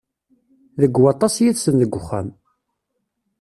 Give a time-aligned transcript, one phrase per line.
[0.81, 2.27] Deg waṭas yid-sen deg uxxam.